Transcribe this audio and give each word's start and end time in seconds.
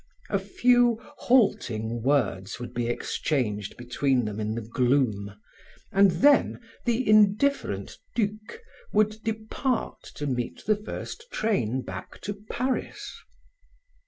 A 0.31 0.39
few, 0.39 0.97
halting 1.17 2.01
words 2.01 2.59
would 2.59 2.73
be 2.73 2.87
exchanged 2.87 3.77
between 3.77 4.25
them 4.25 4.39
in 4.39 4.55
the 4.55 4.61
gloom 4.63 5.39
and 5.91 6.09
then 6.09 6.59
the 6.85 7.07
indifferent 7.07 7.99
duc 8.15 8.61
would 8.91 9.21
depart 9.23 10.01
to 10.15 10.25
meet 10.25 10.65
the 10.65 10.75
first 10.75 11.27
train 11.29 11.83
back 11.83 12.19
to 12.21 12.33
Paris. 12.49 13.15